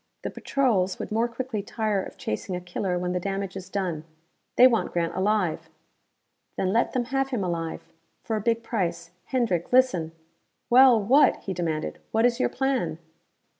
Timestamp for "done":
3.69-4.03